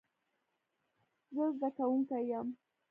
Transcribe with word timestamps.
زه 1.35 1.43
زده 1.57 1.69
کوونکی 1.77 2.21
یم 2.29 2.47